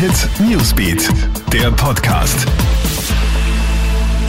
Hit 0.00 0.30
Newsbeat, 0.48 1.10
der 1.52 1.70
Podcast. 1.72 2.46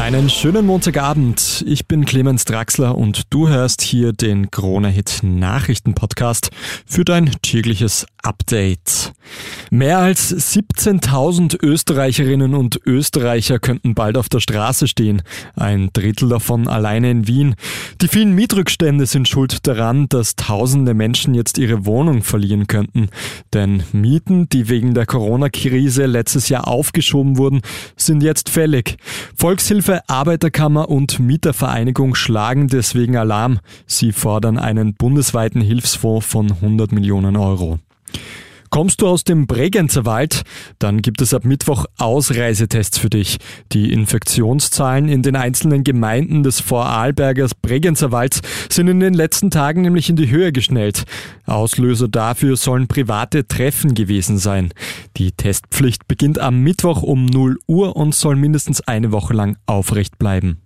Einen 0.02 0.30
schönen 0.30 0.66
Montagabend. 0.66 1.64
Ich 1.66 1.88
bin 1.88 2.04
Clemens 2.04 2.44
Draxler 2.44 2.98
und 2.98 3.24
du 3.30 3.48
hörst 3.48 3.82
hier 3.82 4.12
den 4.12 4.52
Krone 4.52 4.90
Hit 4.90 5.20
Nachrichten 5.24 5.94
Podcast 5.94 6.50
für 6.86 7.06
dein 7.06 7.32
tägliches 7.42 8.06
Update. 8.22 9.11
Mehr 9.70 10.00
als 10.00 10.34
17.000 10.34 11.64
Österreicherinnen 11.64 12.56
und 12.56 12.80
Österreicher 12.86 13.60
könnten 13.60 13.96
bald 13.96 14.18
auf 14.18 14.28
der 14.28 14.40
Straße 14.40 14.88
stehen. 14.88 15.22
Ein 15.56 15.90
Drittel 15.94 16.30
davon 16.30 16.68
alleine 16.68 17.10
in 17.10 17.28
Wien. 17.28 17.56
Die 18.02 18.08
vielen 18.08 18.36
Mietrückstände 18.36 19.06
sind 19.06 19.28
schuld 19.28 19.68
daran, 19.68 20.10
dass 20.10 20.36
tausende 20.36 20.94
Menschen 20.94 21.34
jetzt 21.34 21.58
ihre 21.58 21.86
Wohnung 21.86 22.24
verlieren 22.24 22.68
könnten. 22.68 23.10
Denn 23.54 23.84
Mieten, 23.94 24.50
die 24.50 24.70
wegen 24.70 24.94
der 24.94 25.06
Corona-Krise 25.06 26.06
letztes 26.06 26.50
Jahr 26.50 26.68
aufgeschoben 26.68 27.38
wurden, 27.38 27.62
sind 27.96 28.24
jetzt 28.24 28.50
fällig. 28.50 28.98
Volkshilfe, 29.36 30.02
Arbeiterkammer 30.08 30.90
und 30.90 31.20
Mietervereinigung 31.20 32.16
schlagen 32.16 32.68
deswegen 32.68 33.16
Alarm. 33.18 33.60
Sie 33.86 34.12
fordern 34.12 34.58
einen 34.58 34.96
bundesweiten 34.96 35.62
Hilfsfonds 35.62 36.26
von 36.26 36.52
100 36.52 36.92
Millionen 36.92 37.38
Euro. 37.38 37.80
Kommst 38.72 39.02
du 39.02 39.08
aus 39.08 39.26
dem 39.26 39.48
Bregenzer 39.48 40.06
Wald? 40.06 40.44
Dann 40.80 41.02
gibt 41.02 41.22
es 41.22 41.34
ab 41.34 41.44
Mittwoch 41.44 41.88
Ausreisetests 41.98 42.98
für 42.98 43.10
dich. 43.10 43.38
Die 43.74 43.92
Infektionszahlen 43.92 45.10
in 45.10 45.22
den 45.24 45.36
einzelnen 45.36 45.84
Gemeinden 45.84 46.42
des 46.42 46.62
Vorarlbergers 46.62 47.54
Bregenzer 47.54 48.14
Walds 48.14 48.40
sind 48.70 48.88
in 48.88 49.02
den 49.02 49.14
letzten 49.14 49.52
Tagen 49.52 49.82
nämlich 49.82 50.10
in 50.10 50.16
die 50.16 50.32
Höhe 50.32 50.54
geschnellt. 50.54 51.04
Auslöser 51.46 52.08
dafür 52.08 52.56
sollen 52.56 52.88
private 52.88 53.46
Treffen 53.46 53.94
gewesen 53.94 54.38
sein. 54.38 54.74
Die 55.18 55.34
Testpflicht 55.34 56.08
beginnt 56.08 56.40
am 56.40 56.62
Mittwoch 56.62 57.04
um 57.04 57.26
0 57.26 57.58
Uhr 57.68 57.98
und 57.98 58.16
soll 58.16 58.38
mindestens 58.38 58.80
eine 58.80 59.12
Woche 59.12 59.34
lang 59.34 59.58
aufrecht 59.66 60.18
bleiben. 60.18 60.62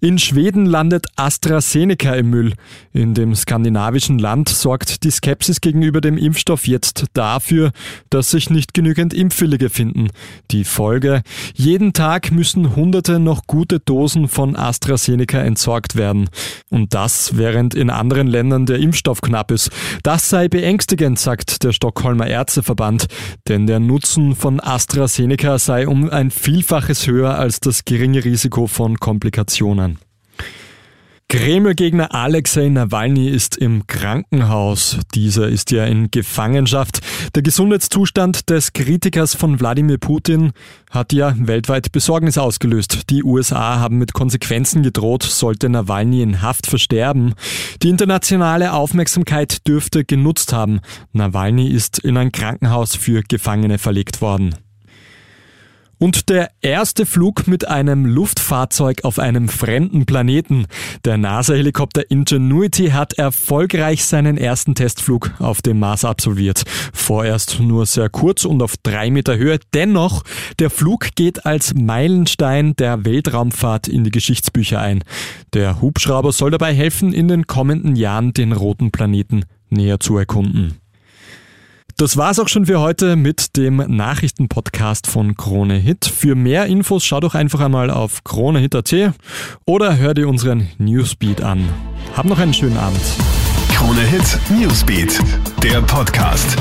In 0.00 0.16
Schweden 0.20 0.64
landet 0.64 1.06
AstraZeneca 1.16 2.14
im 2.14 2.30
Müll. 2.30 2.52
In 2.92 3.14
dem 3.14 3.34
skandinavischen 3.34 4.20
Land 4.20 4.48
sorgt 4.48 5.02
die 5.02 5.10
Skepsis 5.10 5.60
gegenüber 5.60 6.00
dem 6.00 6.16
Impfstoff 6.16 6.68
jetzt 6.68 7.06
dafür, 7.14 7.72
dass 8.08 8.30
sich 8.30 8.48
nicht 8.48 8.74
genügend 8.74 9.12
Impfwillige 9.12 9.70
finden. 9.70 10.10
Die 10.52 10.62
Folge, 10.62 11.22
jeden 11.52 11.94
Tag 11.94 12.30
müssen 12.30 12.76
hunderte 12.76 13.18
noch 13.18 13.48
gute 13.48 13.80
Dosen 13.80 14.28
von 14.28 14.54
AstraZeneca 14.54 15.40
entsorgt 15.40 15.96
werden. 15.96 16.30
Und 16.70 16.94
das, 16.94 17.36
während 17.36 17.74
in 17.74 17.90
anderen 17.90 18.28
Ländern 18.28 18.66
der 18.66 18.78
Impfstoff 18.78 19.20
knapp 19.20 19.50
ist. 19.50 19.70
Das 20.04 20.28
sei 20.28 20.46
beängstigend, 20.46 21.18
sagt 21.18 21.64
der 21.64 21.72
Stockholmer 21.72 22.28
Ärzteverband, 22.28 23.08
denn 23.48 23.66
der 23.66 23.80
Nutzen 23.80 24.36
von 24.36 24.60
AstraZeneca 24.60 25.58
sei 25.58 25.88
um 25.88 26.08
ein 26.08 26.30
Vielfaches 26.30 27.08
höher 27.08 27.36
als 27.36 27.58
das 27.58 27.84
geringe 27.84 28.24
Risiko 28.24 28.68
von 28.68 29.00
Komplikationen. 29.00 29.87
Kreml-Gegner 31.30 32.14
Alexei 32.14 32.70
Nawalny 32.70 33.28
ist 33.28 33.58
im 33.58 33.86
Krankenhaus. 33.86 34.96
Dieser 35.14 35.46
ist 35.48 35.70
ja 35.70 35.84
in 35.84 36.10
Gefangenschaft. 36.10 37.00
Der 37.34 37.42
Gesundheitszustand 37.42 38.48
des 38.48 38.72
Kritikers 38.72 39.34
von 39.34 39.60
Wladimir 39.60 39.98
Putin 39.98 40.52
hat 40.90 41.12
ja 41.12 41.34
weltweit 41.36 41.92
Besorgnis 41.92 42.38
ausgelöst. 42.38 43.10
Die 43.10 43.22
USA 43.22 43.78
haben 43.78 43.98
mit 43.98 44.14
Konsequenzen 44.14 44.82
gedroht, 44.82 45.22
sollte 45.22 45.68
Nawalny 45.68 46.22
in 46.22 46.40
Haft 46.40 46.66
versterben. 46.66 47.34
Die 47.82 47.90
internationale 47.90 48.72
Aufmerksamkeit 48.72 49.68
dürfte 49.68 50.06
genutzt 50.06 50.54
haben. 50.54 50.80
Nawalny 51.12 51.68
ist 51.68 51.98
in 51.98 52.16
ein 52.16 52.32
Krankenhaus 52.32 52.96
für 52.96 53.22
Gefangene 53.22 53.76
verlegt 53.76 54.22
worden. 54.22 54.54
Und 55.98 56.28
der 56.28 56.50
erste 56.60 57.06
Flug 57.06 57.48
mit 57.48 57.66
einem 57.66 58.06
Luftfahrzeug 58.06 59.04
auf 59.04 59.18
einem 59.18 59.48
fremden 59.48 60.06
Planeten. 60.06 60.66
Der 61.04 61.18
NASA-Helikopter 61.18 62.08
Ingenuity 62.08 62.90
hat 62.90 63.14
erfolgreich 63.14 64.04
seinen 64.04 64.38
ersten 64.38 64.76
Testflug 64.76 65.32
auf 65.40 65.60
dem 65.60 65.80
Mars 65.80 66.04
absolviert. 66.04 66.62
Vorerst 66.92 67.58
nur 67.58 67.84
sehr 67.84 68.08
kurz 68.10 68.44
und 68.44 68.62
auf 68.62 68.76
drei 68.80 69.10
Meter 69.10 69.36
Höhe. 69.36 69.58
Dennoch, 69.74 70.22
der 70.60 70.70
Flug 70.70 71.08
geht 71.16 71.46
als 71.46 71.74
Meilenstein 71.74 72.76
der 72.76 73.04
Weltraumfahrt 73.04 73.88
in 73.88 74.04
die 74.04 74.12
Geschichtsbücher 74.12 74.80
ein. 74.80 75.02
Der 75.52 75.80
Hubschrauber 75.80 76.30
soll 76.30 76.52
dabei 76.52 76.74
helfen, 76.74 77.12
in 77.12 77.26
den 77.26 77.48
kommenden 77.48 77.96
Jahren 77.96 78.32
den 78.32 78.52
roten 78.52 78.92
Planeten 78.92 79.44
näher 79.68 79.98
zu 79.98 80.16
erkunden. 80.16 80.78
Das 81.98 82.16
war's 82.16 82.38
auch 82.38 82.46
schon 82.46 82.66
für 82.66 82.78
heute 82.78 83.16
mit 83.16 83.56
dem 83.56 83.78
Nachrichtenpodcast 83.78 85.08
von 85.08 85.34
Krone 85.36 85.74
Hit. 85.74 86.04
Für 86.04 86.36
mehr 86.36 86.66
Infos 86.66 87.04
schau 87.04 87.18
doch 87.18 87.34
einfach 87.34 87.58
einmal 87.58 87.90
auf 87.90 88.22
kronehit.at 88.22 89.14
oder 89.66 89.96
hör 89.96 90.14
dir 90.14 90.28
unseren 90.28 90.68
Newsbeat 90.78 91.42
an. 91.42 91.68
Hab 92.16 92.26
noch 92.26 92.38
einen 92.38 92.54
schönen 92.54 92.76
Abend. 92.76 93.00
Krone 93.74 94.02
Hit 94.02 94.38
Newsbeat, 94.48 95.20
der 95.64 95.82
Podcast. 95.82 96.56